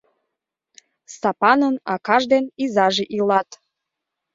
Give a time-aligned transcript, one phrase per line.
[1.13, 3.49] Стапанын акаж ден изаже илат.